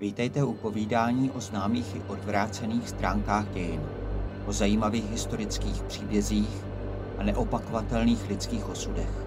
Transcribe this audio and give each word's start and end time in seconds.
Vítejte 0.00 0.44
u 0.44 0.54
povídání 0.54 1.30
o 1.30 1.40
známých 1.40 1.96
i 1.96 2.02
odvrácených 2.08 2.88
stránkách 2.88 3.48
dějin, 3.48 3.80
o 4.46 4.52
zajímavých 4.52 5.10
historických 5.10 5.82
příbězích 5.82 6.64
a 7.18 7.22
neopakovatelných 7.22 8.28
lidských 8.28 8.68
osudech. 8.68 9.26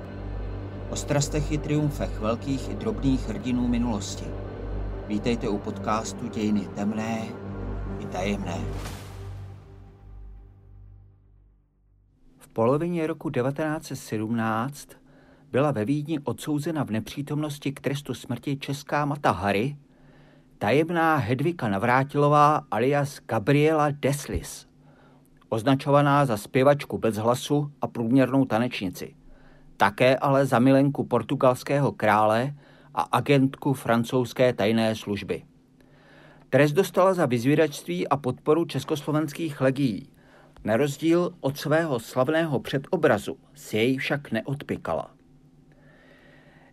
O 0.89 0.95
strastech 0.95 1.51
i 1.51 1.57
triumfech 1.57 2.19
velkých 2.19 2.69
i 2.69 2.75
drobných 2.75 3.27
hrdinů 3.27 3.67
minulosti. 3.67 4.25
Vítejte 5.07 5.49
u 5.49 5.57
podcastu 5.57 6.27
Dějiny 6.27 6.67
temné 6.75 7.25
i 7.99 8.05
tajemné. 8.05 8.57
V 12.37 12.47
polovině 12.47 13.07
roku 13.07 13.29
1917 13.29 14.89
byla 15.51 15.71
ve 15.71 15.85
Vídni 15.85 16.19
odsouzena 16.19 16.83
v 16.83 16.91
nepřítomnosti 16.91 17.71
k 17.71 17.79
trestu 17.79 18.13
smrti 18.13 18.57
česká 18.57 19.05
mata 19.05 19.31
Harry, 19.31 19.77
tajemná 20.63 21.15
Hedvika 21.15 21.67
Navrátilová 21.67 22.63
alias 22.71 23.19
Gabriela 23.27 23.91
Deslis, 23.91 24.67
označovaná 25.49 26.25
za 26.25 26.37
zpěvačku 26.37 26.97
bez 26.97 27.15
hlasu 27.15 27.71
a 27.81 27.87
průměrnou 27.87 28.45
tanečnici. 28.45 29.15
Také 29.77 30.17
ale 30.17 30.45
za 30.45 30.59
milenku 30.59 31.03
portugalského 31.03 31.91
krále 31.91 32.53
a 32.93 33.01
agentku 33.01 33.73
francouzské 33.73 34.53
tajné 34.53 34.95
služby. 34.95 35.43
Trest 36.49 36.71
dostala 36.71 37.13
za 37.13 37.25
vyzvědačství 37.25 38.07
a 38.07 38.17
podporu 38.17 38.65
československých 38.65 39.61
legií. 39.61 40.09
Na 40.63 40.77
rozdíl 40.77 41.35
od 41.41 41.57
svého 41.57 41.99
slavného 41.99 42.59
předobrazu 42.59 43.37
si 43.53 43.77
jej 43.77 43.97
však 43.97 44.31
neodpikala. 44.31 45.11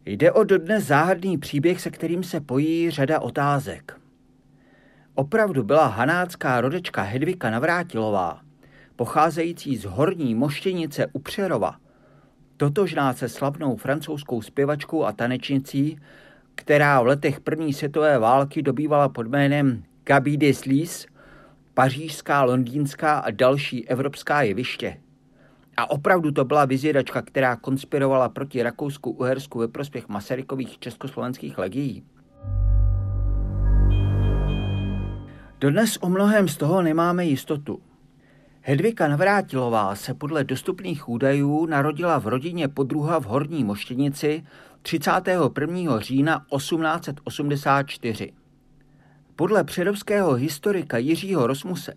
Jde 0.07 0.33
o 0.33 0.45
dodnes 0.45 0.85
záhadný 0.85 1.39
příběh, 1.39 1.81
se 1.81 1.91
kterým 1.91 2.23
se 2.23 2.41
pojí 2.41 2.91
řada 2.91 3.21
otázek. 3.21 4.01
Opravdu 5.15 5.63
byla 5.63 5.87
hanácká 5.87 6.61
rodečka 6.61 7.03
Hedvika 7.03 7.51
Navrátilová, 7.51 8.41
pocházející 8.97 9.77
z 9.77 9.85
horní 9.85 10.35
moštěnice 10.35 11.07
u 11.13 11.19
Přerova, 11.19 11.77
totožná 12.57 13.13
se 13.13 13.29
slavnou 13.29 13.77
francouzskou 13.77 14.43
zpěvačkou 14.43 15.05
a 15.05 15.13
tanečnicí, 15.13 15.99
která 16.55 17.03
v 17.03 17.07
letech 17.07 17.41
první 17.41 17.73
světové 17.73 18.19
války 18.19 18.63
dobývala 18.63 19.09
pod 19.09 19.27
jménem 19.27 19.83
Gabi 20.05 20.37
Deslis, 20.37 21.07
pařížská, 21.75 22.43
londýnská 22.43 23.19
a 23.19 23.31
další 23.31 23.89
evropská 23.89 24.43
jeviště. 24.43 24.97
A 25.81 25.91
opravdu 25.91 26.33
to 26.33 26.45
byla 26.45 26.65
vyzvědačka, 26.65 27.23
která 27.23 27.57
konspirovala 27.57 28.29
proti 28.29 28.63
Rakousku-Uhersku 28.63 29.59
ve 29.59 29.69
prospěch 29.69 30.09
Masarykových 30.09 30.79
československých 30.79 31.59
legií. 31.59 32.05
Dodnes 35.61 35.99
o 36.01 36.09
mnohem 36.09 36.49
z 36.49 36.57
toho 36.57 36.83
nemáme 36.83 37.27
jistotu. 37.27 37.81
Hedvika 38.61 39.09
Navrátilová 39.09 39.95
se 39.95 40.15
podle 40.15 40.45
dostupných 40.45 41.09
údajů 41.09 41.67
narodila 41.67 42.19
v 42.19 42.27
rodině 42.27 42.69
podruha 42.69 43.21
v 43.21 43.25
Horní 43.25 43.65
Moštěnici 43.65 44.45
31. 44.83 46.01
října 46.01 46.47
1884. 46.57 48.33
Podle 49.37 49.65
předovského 49.65 50.33
historika 50.33 50.99
Jiřího 50.99 51.47
Rosmuse 51.47 51.95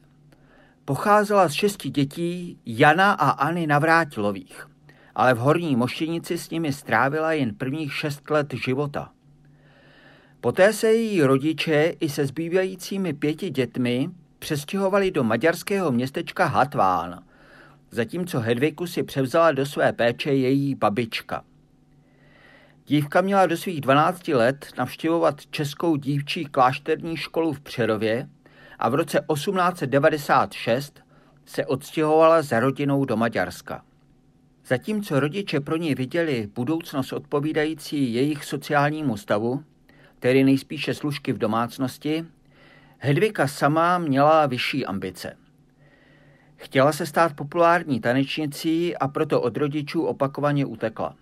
Pocházela 0.86 1.48
z 1.50 1.54
šesti 1.54 1.90
dětí 1.90 2.60
Jana 2.66 3.12
a 3.12 3.30
Anny 3.30 3.68
Navrátilových, 3.68 4.68
ale 5.16 5.34
v 5.34 5.38
Horní 5.38 5.76
Moštěnici 5.76 6.38
s 6.38 6.50
nimi 6.50 6.74
strávila 6.74 7.34
jen 7.34 7.56
prvních 7.56 7.94
šest 7.94 8.30
let 8.30 8.54
života. 8.54 9.12
Poté 10.42 10.74
se 10.74 10.88
její 10.88 11.24
rodiče 11.24 11.94
i 12.00 12.10
se 12.10 12.26
zbývajícími 12.26 13.14
pěti 13.14 13.50
dětmi 13.50 14.10
přestěhovali 14.40 15.12
do 15.12 15.24
maďarského 15.24 15.92
městečka 15.92 16.46
Hatván, 16.46 17.24
zatímco 17.92 18.40
Hedviku 18.40 18.88
si 18.88 19.04
převzala 19.04 19.52
do 19.52 19.66
své 19.66 19.94
péče 19.94 20.34
její 20.34 20.76
babička. 20.76 21.44
Dívka 22.88 23.22
měla 23.22 23.46
do 23.46 23.58
svých 23.58 23.82
12 23.82 24.28
let 24.28 24.66
navštěvovat 24.78 25.46
českou 25.46 25.96
dívčí 25.96 26.46
klášterní 26.46 27.18
školu 27.18 27.54
v 27.54 27.60
Přerově, 27.60 28.30
a 28.84 28.90
v 28.90 28.96
roce 28.96 29.20
1896 29.34 31.00
se 31.46 31.66
odstěhovala 31.66 32.42
za 32.42 32.60
rodinou 32.60 33.06
do 33.06 33.18
Maďarska. 33.18 33.84
Zatímco 34.66 35.20
rodiče 35.20 35.60
pro 35.60 35.78
ní 35.78 35.96
viděli 35.96 36.50
budoucnost 36.56 37.14
odpovídající 37.14 38.14
jejich 38.14 38.46
sociálnímu 38.46 39.18
stavu, 39.18 39.64
tedy 40.20 40.44
nejspíše 40.44 40.94
služky 40.94 41.34
v 41.34 41.38
domácnosti, 41.38 42.26
Hedvika 42.98 43.48
sama 43.48 43.98
měla 43.98 44.46
vyšší 44.46 44.86
ambice. 44.86 45.38
Chtěla 46.56 46.92
se 46.92 47.06
stát 47.06 47.34
populární 47.34 48.00
tanečnicí 48.00 48.98
a 48.98 49.08
proto 49.08 49.42
od 49.42 49.58
rodičů 49.58 50.04
opakovaně 50.04 50.66
utekla. 50.66 51.16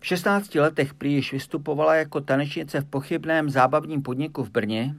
V 0.00 0.06
16 0.06 0.54
letech 0.54 0.94
prý 0.94 1.12
již 1.12 1.32
vystupovala 1.32 1.94
jako 1.94 2.20
tanečnice 2.20 2.80
v 2.80 2.84
pochybném 2.84 3.50
zábavním 3.50 4.02
podniku 4.02 4.44
v 4.44 4.50
Brně 4.50 4.94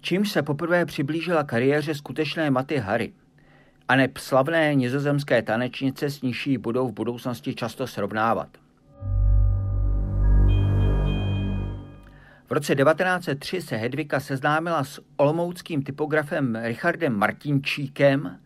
čímž 0.00 0.30
se 0.30 0.42
poprvé 0.42 0.86
přiblížila 0.86 1.44
kariéře 1.44 1.94
skutečné 1.94 2.50
Maty 2.50 2.76
Harry 2.76 3.12
a 3.88 3.96
ne 3.96 4.08
slavné 4.18 4.74
nizozemské 4.74 5.42
tanečnice, 5.42 6.10
s 6.10 6.22
níž 6.22 6.48
budou 6.58 6.88
v 6.88 6.92
budoucnosti 6.92 7.54
často 7.54 7.86
srovnávat. 7.86 8.48
V 12.48 12.52
roce 12.52 12.74
1903 12.74 13.62
se 13.62 13.76
Hedvika 13.76 14.20
seznámila 14.20 14.84
s 14.84 15.00
olomouckým 15.16 15.82
typografem 15.82 16.56
Richardem 16.62 17.18
Martinčíkem, 17.18 18.38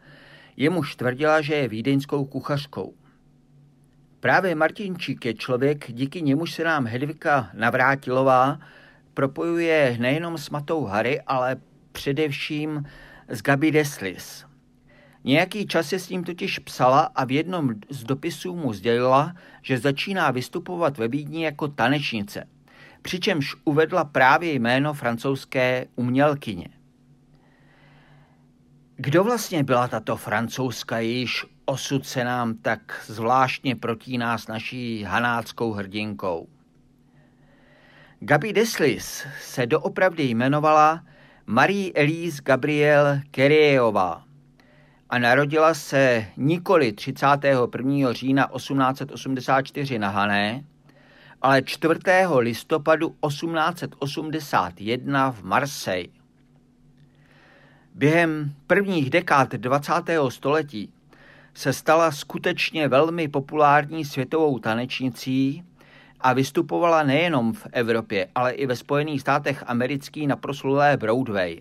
jemuž 0.56 0.96
tvrdila, 0.96 1.40
že 1.40 1.54
je 1.54 1.68
vídeňskou 1.68 2.24
kuchařkou. 2.24 2.94
Právě 4.20 4.54
Martinčík 4.54 5.24
je 5.24 5.34
člověk, 5.34 5.92
díky 5.92 6.22
němuž 6.22 6.54
se 6.54 6.64
nám 6.64 6.86
Hedvika 6.86 7.50
Navrátilová 7.54 8.58
propojuje 9.14 9.96
nejenom 10.00 10.38
s 10.38 10.50
Matou 10.50 10.84
Harry, 10.84 11.20
ale 11.20 11.56
především 11.92 12.84
s 13.28 13.42
Gabi 13.42 13.70
Deslis. 13.70 14.44
Nějaký 15.24 15.66
čas 15.66 15.86
se 15.88 15.98
s 15.98 16.08
ním 16.08 16.24
totiž 16.24 16.58
psala 16.58 17.00
a 17.00 17.24
v 17.24 17.30
jednom 17.30 17.70
z 17.88 18.04
dopisů 18.04 18.56
mu 18.56 18.72
sdělila, 18.72 19.34
že 19.62 19.78
začíná 19.78 20.30
vystupovat 20.30 20.98
ve 20.98 21.08
Vídni 21.08 21.44
jako 21.44 21.68
tanečnice, 21.68 22.48
přičemž 23.02 23.54
uvedla 23.64 24.04
právě 24.04 24.52
jméno 24.52 24.94
francouzské 24.94 25.86
umělkyně. 25.96 26.68
Kdo 28.96 29.24
vlastně 29.24 29.64
byla 29.64 29.88
tato 29.88 30.16
francouzska, 30.16 30.98
jejíž 30.98 31.46
osud 31.64 32.06
se 32.06 32.24
nám 32.24 32.54
tak 32.54 33.02
zvláštně 33.06 33.76
protíná 33.76 34.38
s 34.38 34.46
naší 34.46 35.02
hanáckou 35.02 35.72
hrdinkou? 35.72 36.48
Gabi 38.22 38.52
Deslis 38.52 39.26
se 39.42 39.66
doopravdy 39.66 40.22
jmenovala 40.22 41.04
Marie 41.46 41.92
Elise 41.94 42.42
Gabrielle 42.42 43.22
Kerejová 43.30 44.24
a 45.10 45.18
narodila 45.18 45.74
se 45.74 46.26
nikoli 46.36 46.92
31. 46.92 48.12
října 48.12 48.48
1884 48.56 49.98
na 49.98 50.08
Hané, 50.08 50.64
ale 51.42 51.62
4. 51.62 52.00
listopadu 52.38 53.16
1881 53.28 55.32
v 55.32 55.42
Marseille. 55.42 56.12
Během 57.94 58.54
prvních 58.66 59.10
dekád 59.10 59.52
20. 59.52 59.92
století 60.28 60.92
se 61.54 61.72
stala 61.72 62.12
skutečně 62.12 62.88
velmi 62.88 63.28
populární 63.28 64.04
světovou 64.04 64.58
tanečnicí 64.58 65.64
a 66.22 66.32
vystupovala 66.32 67.02
nejenom 67.02 67.52
v 67.52 67.66
Evropě, 67.72 68.28
ale 68.34 68.52
i 68.52 68.66
ve 68.66 68.76
Spojených 68.76 69.20
státech 69.20 69.64
amerických 69.66 70.28
na 70.28 70.36
proslulé 70.36 70.96
Broadway. 70.96 71.60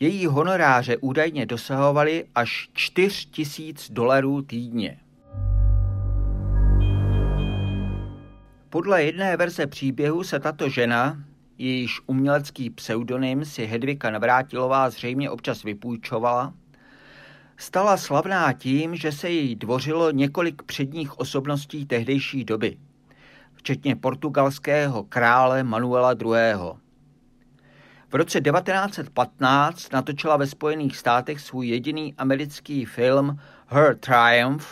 Její 0.00 0.26
honoráře 0.26 0.96
údajně 0.96 1.46
dosahovaly 1.46 2.24
až 2.34 2.68
4 2.72 3.26
tisíc 3.26 3.90
dolarů 3.90 4.42
týdně. 4.42 4.98
Podle 8.70 9.04
jedné 9.04 9.36
verze 9.36 9.66
příběhu 9.66 10.24
se 10.24 10.40
tato 10.40 10.68
žena, 10.68 11.18
jejíž 11.58 12.00
umělecký 12.06 12.70
pseudonym 12.70 13.44
si 13.44 13.66
Hedvika 13.66 14.10
Navrátilová 14.10 14.90
zřejmě 14.90 15.30
občas 15.30 15.62
vypůjčovala, 15.62 16.54
stala 17.56 17.96
slavná 17.96 18.52
tím, 18.52 18.96
že 18.96 19.12
se 19.12 19.30
jí 19.30 19.54
dvořilo 19.54 20.10
několik 20.10 20.62
předních 20.62 21.18
osobností 21.18 21.86
tehdejší 21.86 22.44
doby– 22.44 22.76
včetně 23.66 23.96
portugalského 23.96 25.04
krále 25.04 25.62
Manuela 25.62 26.12
II. 26.12 26.54
V 28.08 28.14
roce 28.14 28.40
1915 28.40 29.92
natočila 29.92 30.36
ve 30.36 30.46
Spojených 30.46 30.96
státech 30.96 31.40
svůj 31.40 31.68
jediný 31.68 32.14
americký 32.18 32.84
film 32.84 33.38
Her 33.66 33.96
Triumph 33.98 34.66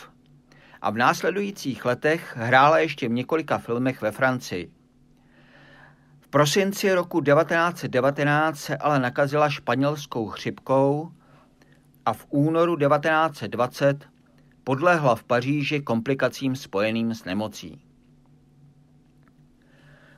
a 0.81 0.89
v 0.89 0.97
následujících 0.97 1.85
letech 1.85 2.37
hrála 2.37 2.79
ještě 2.79 3.07
v 3.07 3.11
několika 3.11 3.57
filmech 3.57 4.01
ve 4.01 4.11
Francii. 4.11 4.71
V 6.19 6.27
prosinci 6.27 6.93
roku 6.93 7.21
1919 7.21 8.59
se 8.59 8.77
ale 8.77 8.99
nakazila 8.99 9.49
španělskou 9.49 10.27
chřipkou 10.27 11.11
a 12.05 12.13
v 12.13 12.25
únoru 12.29 12.77
1920 12.77 14.05
podlehla 14.63 15.15
v 15.15 15.23
Paříži 15.23 15.81
komplikacím 15.81 16.55
spojeným 16.55 17.13
s 17.13 17.25
nemocí. 17.25 17.81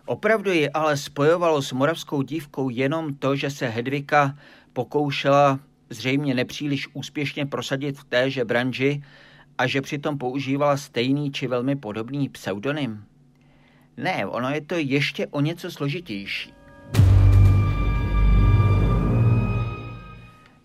Opravdu 0.08 0.52
ji 0.52 0.70
ale 0.70 0.98
spojovalo 0.98 1.62
s 1.62 1.72
moravskou 1.72 2.22
dívkou 2.22 2.70
jenom 2.70 3.14
to, 3.14 3.36
že 3.36 3.50
se 3.50 3.68
Hedvika 3.68 4.38
pokoušela 4.74 5.60
zřejmě 5.90 6.34
nepříliš 6.34 6.88
úspěšně 6.94 7.46
prosadit 7.46 8.00
v 8.00 8.04
téže 8.04 8.46
branži 8.46 9.04
a 9.58 9.68
že 9.68 9.82
přitom 9.82 10.18
používala 10.18 10.78
stejný 10.78 11.32
či 11.32 11.48
velmi 11.48 11.76
podobný 11.76 12.30
pseudonym? 12.30 13.04
Ne, 13.98 14.26
ono 14.26 14.50
je 14.50 14.62
to 14.62 14.76
ještě 14.78 15.28
o 15.28 15.42
něco 15.42 15.72
složitější. 15.72 16.54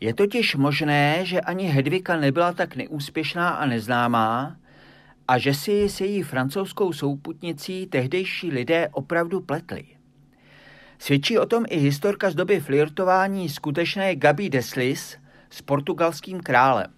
Je 0.01 0.15
totiž 0.15 0.57
možné, 0.57 1.27
že 1.27 1.41
ani 1.41 1.65
Hedvika 1.65 2.17
nebyla 2.17 2.53
tak 2.53 2.77
neúspěšná 2.77 3.49
a 3.49 3.67
neznámá 3.67 4.57
a 5.33 5.39
že 5.39 5.55
si 5.55 5.89
s 5.89 6.01
její 6.01 6.23
francouzskou 6.23 6.93
souputnicí 6.93 7.87
tehdejší 7.87 8.51
lidé 8.51 8.89
opravdu 8.93 9.41
pletli. 9.41 9.85
Svědčí 10.99 11.39
o 11.39 11.47
tom 11.47 11.65
i 11.69 11.79
historka 11.79 12.31
z 12.31 12.35
doby 12.35 12.61
flirtování 12.61 13.49
skutečné 13.49 14.17
Gabi 14.17 14.51
Deslis 14.51 15.17
s 15.51 15.63
portugalským 15.63 16.41
králem. 16.41 16.93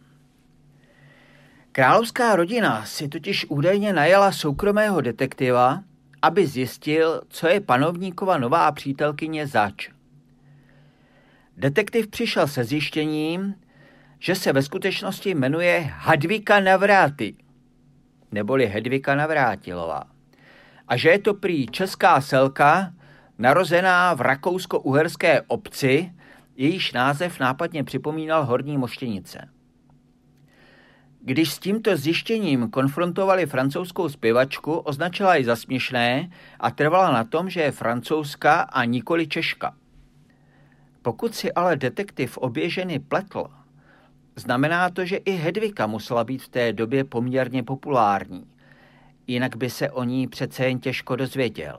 Královská 1.72 2.36
rodina 2.36 2.84
si 2.84 3.08
totiž 3.08 3.46
údajně 3.48 3.92
najela 3.92 4.32
soukromého 4.32 5.00
detektiva, 5.00 5.82
aby 6.22 6.46
zjistil, 6.46 7.22
co 7.28 7.48
je 7.48 7.60
panovníkova 7.60 8.38
nová 8.38 8.72
přítelkyně 8.72 9.46
zač. 9.46 9.90
Detektiv 11.56 12.08
přišel 12.08 12.46
se 12.46 12.64
zjištěním, 12.64 13.54
že 14.18 14.34
se 14.34 14.52
ve 14.52 14.62
skutečnosti 14.62 15.34
jmenuje 15.34 15.90
Hadvika 15.94 16.60
Navráty, 16.60 17.34
neboli 18.34 18.66
Hedvika 18.66 19.14
Navrátilová, 19.14 20.04
a 20.88 20.96
že 20.96 21.08
je 21.08 21.18
to 21.18 21.34
prý 21.34 21.66
česká 21.66 22.20
selka, 22.20 22.92
narozená 23.38 24.14
v 24.14 24.20
rakousko-uherské 24.20 25.42
obci, 25.46 26.12
jejíž 26.56 26.92
název 26.92 27.40
nápadně 27.40 27.84
připomínal 27.84 28.44
Horní 28.44 28.78
Moštěnice. 28.78 29.48
Když 31.20 31.52
s 31.52 31.58
tímto 31.58 31.96
zjištěním 31.96 32.70
konfrontovali 32.70 33.46
francouzskou 33.46 34.08
zpěvačku, 34.08 34.76
označila 34.76 35.36
ji 35.36 35.44
za 35.44 35.56
směšné 35.56 36.30
a 36.60 36.70
trvala 36.70 37.12
na 37.12 37.24
tom, 37.24 37.50
že 37.50 37.60
je 37.60 37.72
francouzská 37.72 38.60
a 38.60 38.84
nikoli 38.84 39.26
češka. 39.26 39.74
Pokud 41.02 41.34
si 41.34 41.52
ale 41.52 41.76
detektiv 41.76 42.38
obě 42.38 42.70
ženy 42.70 42.98
pletl, 42.98 43.44
znamená 44.36 44.90
to, 44.90 45.04
že 45.04 45.16
i 45.16 45.30
Hedvika 45.30 45.86
musela 45.86 46.24
být 46.24 46.42
v 46.42 46.48
té 46.48 46.72
době 46.72 47.04
poměrně 47.04 47.62
populární. 47.62 48.46
Jinak 49.26 49.56
by 49.56 49.70
se 49.70 49.90
o 49.90 50.04
ní 50.04 50.28
přece 50.28 50.64
jen 50.64 50.78
těžko 50.78 51.16
dozvěděl. 51.16 51.78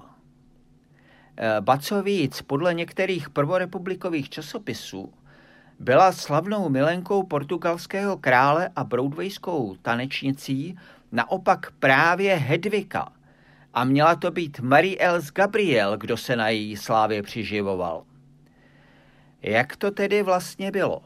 Eh, 1.37 1.61
ba 1.61 1.77
co 1.77 2.03
víc, 2.03 2.41
podle 2.41 2.73
některých 2.73 3.29
prvorepublikových 3.29 4.29
časopisů 4.29 5.13
byla 5.79 6.11
slavnou 6.11 6.69
milenkou 6.69 7.23
portugalského 7.23 8.17
krále 8.17 8.69
a 8.75 8.83
broadwayskou 8.83 9.75
tanečnicí 9.81 10.77
naopak 11.11 11.71
právě 11.79 12.35
Hedvika 12.35 13.11
a 13.73 13.83
měla 13.83 14.15
to 14.15 14.31
být 14.31 14.59
Marie-Els 14.59 15.31
Gabriel, 15.31 15.97
kdo 15.97 16.17
se 16.17 16.35
na 16.35 16.49
její 16.49 16.77
slávě 16.77 17.23
přiživoval. 17.23 18.03
Jak 19.41 19.75
to 19.75 19.91
tedy 19.91 20.23
vlastně 20.23 20.71
bylo? 20.71 21.01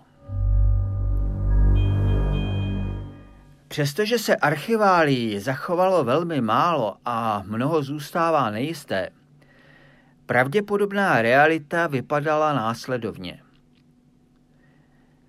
Přestože 3.70 4.20
se 4.20 4.36
archiválí 4.36 5.40
zachovalo 5.40 6.04
velmi 6.04 6.42
málo 6.42 6.98
a 7.06 7.44
mnoho 7.46 7.84
zůstává 7.84 8.50
nejisté, 8.50 9.10
pravděpodobná 10.26 11.22
realita 11.22 11.88
vypadala 11.88 12.54
následovně. 12.54 13.42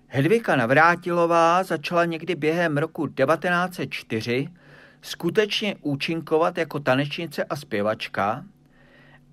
Hedvika 0.07 0.55
Navrátilová 0.55 1.63
začala 1.63 2.05
někdy 2.05 2.35
během 2.35 2.77
roku 2.77 3.07
1904 3.07 4.47
skutečně 5.01 5.75
účinkovat 5.81 6.57
jako 6.57 6.79
tanečnice 6.79 7.43
a 7.43 7.55
zpěvačka 7.55 8.45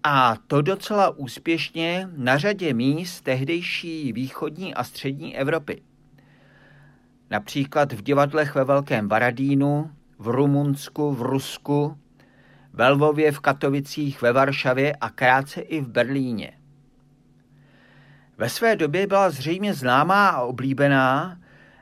a 0.04 0.36
to 0.46 0.62
docela 0.62 1.10
úspěšně 1.10 2.08
na 2.16 2.38
řadě 2.38 2.74
míst 2.74 3.20
tehdejší 3.20 4.12
východní 4.12 4.74
a 4.74 4.84
střední 4.84 5.36
Evropy. 5.36 5.82
Například 7.30 7.92
v 7.92 8.02
divadlech 8.02 8.54
ve 8.54 8.64
Velkém 8.64 9.08
Varadínu, 9.08 9.90
v 10.18 10.28
Rumunsku, 10.28 11.12
v 11.12 11.22
Rusku, 11.22 11.98
ve 12.72 12.88
Lvově, 12.88 13.32
v 13.32 13.40
Katovicích, 13.40 14.22
ve 14.22 14.32
Varšavě 14.32 14.96
a 14.96 15.10
krátce 15.10 15.60
i 15.60 15.80
v 15.80 15.88
Berlíně. 15.88 16.52
Ve 18.38 18.48
své 18.48 18.76
době 18.76 19.06
byla 19.06 19.30
zřejmě 19.30 19.74
známá 19.74 20.28
a 20.28 20.42
oblíbená 20.42 21.40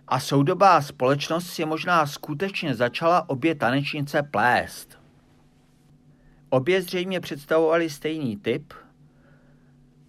a 0.09 0.21
soudobá 0.21 0.83
společnost 0.83 1.47
si 1.47 1.65
možná 1.65 2.07
skutečně 2.07 2.75
začala 2.75 3.29
obě 3.29 3.55
tanečnice 3.55 4.23
plést. 4.23 4.99
Obě 6.49 6.83
zřejmě 6.83 7.21
představovaly 7.21 7.91
stejný 7.91 8.37
typ, 8.37 8.75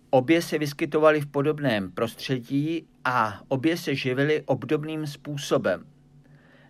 obě 0.10 0.42
se 0.42 0.58
vyskytovaly 0.58 1.22
v 1.22 1.26
podobném 1.26 1.92
prostředí 1.92 2.88
a 3.10 3.42
obě 3.48 3.78
se 3.78 3.96
živily 3.96 4.44
obdobným 4.46 5.08
způsobem. 5.08 5.86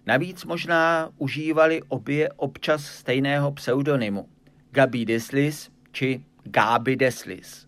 Navíc 0.05 0.45
možná 0.45 1.09
užívali 1.17 1.81
obě 1.87 2.29
občas 2.29 2.85
stejného 2.85 3.51
pseudonymu 3.51 4.29
Gabi 4.71 5.05
Deslis 5.05 5.69
či 5.91 6.25
Gabi 6.43 6.95
Deslis. 6.95 7.67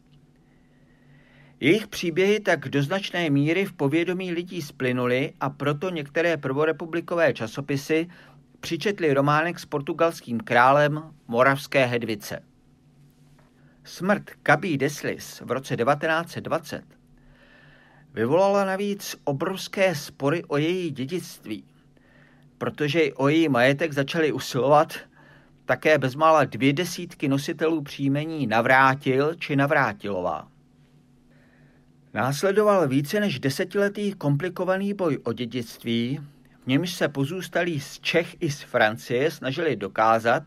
Jejich 1.59 1.87
příběhy 1.87 2.39
tak 2.39 2.69
do 2.69 2.83
značné 2.83 3.29
míry 3.29 3.65
v 3.65 3.73
povědomí 3.73 4.31
lidí 4.31 4.61
splynuly 4.61 5.33
a 5.39 5.49
proto 5.49 5.89
některé 5.89 6.37
prvorepublikové 6.37 7.33
časopisy 7.33 8.07
přičetli 8.59 9.13
románek 9.13 9.59
s 9.59 9.65
portugalským 9.65 10.39
králem 10.39 11.03
Moravské 11.27 11.85
Hedvice. 11.85 12.43
Smrt 13.83 14.23
Gabi 14.43 14.77
Deslis 14.77 15.41
v 15.45 15.51
roce 15.51 15.77
1920 15.77 16.98
vyvolala 18.19 18.65
navíc 18.65 19.15
obrovské 19.23 19.95
spory 19.95 20.43
o 20.43 20.57
její 20.57 20.91
dědictví, 20.91 21.63
protože 22.57 23.13
o 23.13 23.27
její 23.27 23.49
majetek 23.49 23.93
začali 23.93 24.31
usilovat 24.31 24.93
také 25.65 25.97
bezmála 25.97 26.43
dvě 26.45 26.73
desítky 26.73 27.27
nositelů 27.27 27.81
příjmení 27.81 28.47
Navrátil 28.47 29.35
či 29.35 29.55
Navrátilová. 29.55 30.47
Následoval 32.13 32.87
více 32.87 33.19
než 33.19 33.39
desetiletý 33.39 34.13
komplikovaný 34.13 34.93
boj 34.93 35.19
o 35.23 35.33
dědictví, 35.33 36.19
v 36.63 36.67
němž 36.67 36.93
se 36.93 37.07
pozůstalí 37.07 37.79
z 37.79 37.99
Čech 37.99 38.35
i 38.39 38.51
z 38.51 38.61
Francie 38.61 39.31
snažili 39.31 39.75
dokázat, 39.75 40.43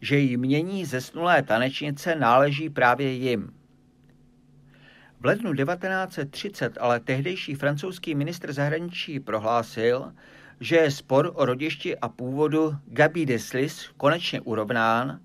že 0.00 0.18
jmění 0.18 0.84
zesnulé 0.84 1.42
tanečnice 1.42 2.14
náleží 2.14 2.70
právě 2.70 3.12
jim. 3.12 3.55
V 5.20 5.24
lednu 5.24 5.54
1930 5.54 6.78
ale 6.80 7.00
tehdejší 7.00 7.54
francouzský 7.54 8.14
ministr 8.14 8.52
zahraničí 8.52 9.20
prohlásil, 9.20 10.12
že 10.60 10.76
je 10.76 10.90
spor 10.90 11.32
o 11.34 11.44
rodišti 11.44 11.98
a 11.98 12.08
původu 12.08 12.76
Gabi 12.86 13.26
Deslis 13.26 13.90
konečně 13.96 14.40
urovnán 14.40 15.20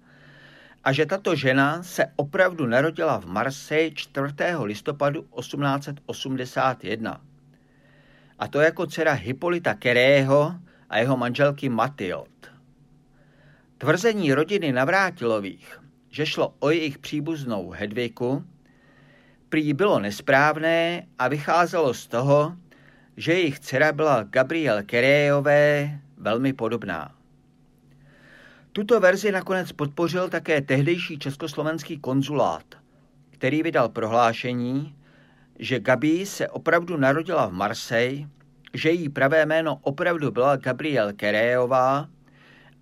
a 0.83 0.93
že 0.93 1.05
tato 1.05 1.35
žena 1.35 1.83
se 1.83 2.05
opravdu 2.15 2.65
narodila 2.65 3.19
v 3.19 3.25
Marseille 3.25 3.91
4. 3.91 4.33
listopadu 4.63 5.21
1881. 5.21 7.21
A 8.39 8.47
to 8.47 8.59
jako 8.59 8.85
dcera 8.85 9.13
Hippolyta 9.13 9.73
Kerého 9.73 10.55
a 10.89 10.97
jeho 10.97 11.17
manželky 11.17 11.69
Mathilde. 11.69 12.31
Tvrzení 13.77 14.33
rodiny 14.33 14.71
Navrátilových, 14.71 15.79
že 16.09 16.25
šlo 16.25 16.53
o 16.59 16.69
jejich 16.69 16.97
příbuznou 16.97 17.69
Hedviku, 17.69 18.45
prý 19.51 19.73
bylo 19.73 19.99
nesprávné 19.99 21.07
a 21.19 21.27
vycházelo 21.27 21.93
z 21.93 22.07
toho, 22.07 22.55
že 23.17 23.33
jejich 23.33 23.59
dcera 23.59 23.91
byla 23.91 24.23
Gabriel 24.23 24.83
Kerejové 24.83 25.99
velmi 26.17 26.53
podobná. 26.53 27.15
Tuto 28.71 28.99
verzi 28.99 29.31
nakonec 29.31 29.71
podpořil 29.71 30.29
také 30.29 30.61
tehdejší 30.61 31.19
československý 31.19 31.99
konzulát, 31.99 32.63
který 33.29 33.63
vydal 33.63 33.89
prohlášení, 33.89 34.95
že 35.59 35.79
Gabi 35.79 36.25
se 36.25 36.49
opravdu 36.49 36.97
narodila 36.97 37.45
v 37.45 37.53
Marseille, 37.53 38.27
že 38.73 38.89
její 38.89 39.09
pravé 39.09 39.45
jméno 39.45 39.79
opravdu 39.81 40.31
byla 40.31 40.55
Gabriel 40.55 41.13
Kerejová 41.13 42.09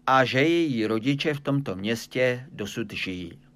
a 0.07 0.25
že 0.25 0.41
její 0.41 0.85
rodiče 0.85 1.33
v 1.33 1.39
tomto 1.39 1.75
městě 1.75 2.45
dosud 2.51 2.93
žijí. 2.93 3.48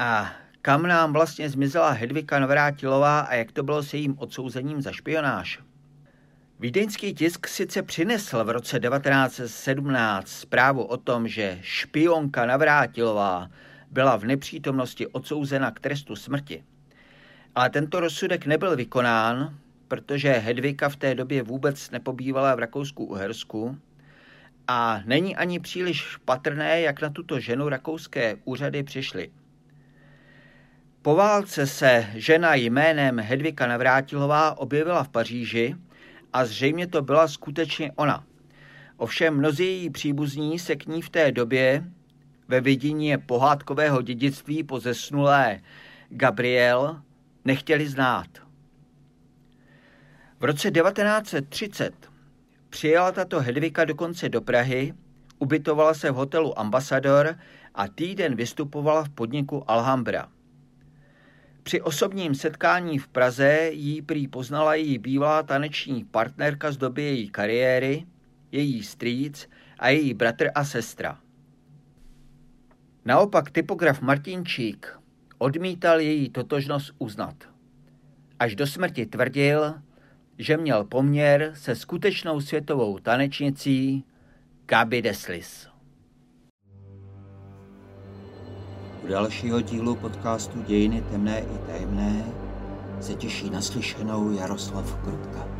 A 0.00 0.32
kam 0.62 0.82
nám 0.82 1.12
vlastně 1.12 1.50
zmizela 1.50 1.90
Hedvika 1.90 2.38
Navrátilová 2.38 3.20
a 3.20 3.34
jak 3.34 3.52
to 3.52 3.62
bylo 3.62 3.82
s 3.82 3.94
jejím 3.94 4.18
odsouzením 4.18 4.82
za 4.82 4.92
špionáž? 4.92 5.58
Vídeňský 6.60 7.14
tisk 7.14 7.48
sice 7.48 7.82
přinesl 7.82 8.44
v 8.44 8.50
roce 8.50 8.80
1917 8.80 10.28
zprávu 10.28 10.82
o 10.82 10.96
tom, 10.96 11.28
že 11.28 11.58
špionka 11.62 12.46
Navrátilová 12.46 13.50
byla 13.90 14.16
v 14.16 14.24
nepřítomnosti 14.24 15.06
odsouzena 15.06 15.70
k 15.70 15.80
trestu 15.80 16.16
smrti. 16.16 16.64
Ale 17.54 17.70
tento 17.70 18.00
rozsudek 18.00 18.46
nebyl 18.46 18.76
vykonán, 18.76 19.58
protože 19.88 20.32
Hedvika 20.32 20.88
v 20.88 20.96
té 20.96 21.14
době 21.14 21.42
vůbec 21.42 21.90
nepobývala 21.90 22.54
v 22.54 22.58
Rakousku-Uhersku 22.58 23.78
a 24.68 25.00
není 25.04 25.36
ani 25.36 25.60
příliš 25.60 26.16
patrné, 26.16 26.80
jak 26.80 27.02
na 27.02 27.10
tuto 27.10 27.40
ženu 27.40 27.68
rakouské 27.68 28.36
úřady 28.44 28.82
přišly. 28.82 29.30
Po 31.02 31.14
válce 31.14 31.66
se 31.66 32.06
žena 32.14 32.54
jménem 32.54 33.18
Hedvika 33.18 33.66
Navrátilová 33.66 34.58
objevila 34.58 35.04
v 35.04 35.08
Paříži 35.08 35.76
a 36.32 36.44
zřejmě 36.44 36.86
to 36.86 37.02
byla 37.02 37.28
skutečně 37.28 37.92
ona. 37.96 38.24
Ovšem 38.96 39.36
mnozí 39.36 39.64
její 39.64 39.90
příbuzní 39.90 40.58
se 40.58 40.76
k 40.76 40.86
ní 40.86 41.02
v 41.02 41.10
té 41.10 41.32
době 41.32 41.84
ve 42.48 42.60
vidině 42.60 43.18
pohádkového 43.18 44.02
dědictví 44.02 44.62
po 44.62 44.80
zesnulé 44.80 45.60
Gabriel 46.08 47.02
nechtěli 47.44 47.88
znát. 47.88 48.28
V 50.40 50.44
roce 50.44 50.70
1930 50.70 51.94
přijela 52.70 53.12
tato 53.12 53.40
Hedvika 53.40 53.84
dokonce 53.84 54.28
do 54.28 54.40
Prahy, 54.40 54.94
ubytovala 55.38 55.94
se 55.94 56.10
v 56.10 56.14
hotelu 56.14 56.58
Ambassador 56.58 57.38
a 57.74 57.88
týden 57.88 58.34
vystupovala 58.34 59.04
v 59.04 59.08
podniku 59.08 59.70
Alhambra. 59.70 60.28
Při 61.70 61.80
osobním 61.80 62.34
setkání 62.34 62.98
v 62.98 63.08
Praze 63.08 63.70
jí 63.72 64.02
prý 64.02 64.28
poznala 64.28 64.74
její 64.74 64.98
bývalá 64.98 65.42
taneční 65.42 66.04
partnerka 66.04 66.72
z 66.72 66.76
doby 66.76 67.02
její 67.02 67.28
kariéry, 67.28 68.06
její 68.52 68.82
strýc 68.82 69.48
a 69.78 69.88
její 69.88 70.14
bratr 70.14 70.50
a 70.54 70.64
sestra. 70.64 71.18
Naopak 73.04 73.50
typograf 73.50 74.00
Martinčík 74.00 74.98
odmítal 75.38 76.00
její 76.00 76.30
totožnost 76.30 76.94
uznat. 76.98 77.34
Až 78.38 78.56
do 78.56 78.66
smrti 78.66 79.06
tvrdil, 79.06 79.74
že 80.38 80.56
měl 80.56 80.84
poměr 80.84 81.52
se 81.54 81.76
skutečnou 81.76 82.40
světovou 82.40 82.98
tanečnicí 82.98 84.04
Gabi 84.66 85.02
Deslis. 85.02 85.69
U 89.04 89.06
dalšího 89.06 89.60
dílu 89.60 89.96
podcastu 89.96 90.62
Dějiny 90.62 91.04
temné 91.10 91.40
i 91.40 91.58
tajemné 91.66 92.24
se 93.00 93.14
těší 93.14 93.50
naslyšenou 93.50 94.32
Jaroslav 94.32 94.94
Krutka. 94.94 95.59